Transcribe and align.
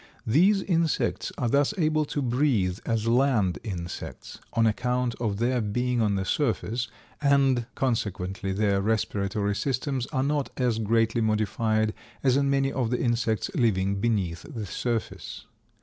These 0.25 0.63
insects 0.63 1.31
are 1.37 1.47
thus 1.47 1.75
able 1.77 2.05
to 2.05 2.23
breathe 2.23 2.79
as 2.87 3.05
land 3.07 3.59
insects, 3.63 4.39
on 4.53 4.65
account 4.65 5.13
of 5.21 5.37
their 5.37 5.61
being 5.61 6.01
on 6.01 6.15
the 6.15 6.25
surface, 6.25 6.87
and 7.21 7.67
consequently 7.75 8.51
their 8.51 8.81
respiratory 8.81 9.53
systems 9.55 10.07
are 10.07 10.23
not 10.23 10.49
as 10.57 10.79
greatly 10.79 11.21
modified 11.21 11.93
as 12.23 12.35
in 12.35 12.49
many 12.49 12.71
of 12.71 12.89
the 12.89 12.99
insects 12.99 13.51
living 13.53 13.97
beneath 14.01 14.41
the 14.51 14.65
surface. 14.65 15.45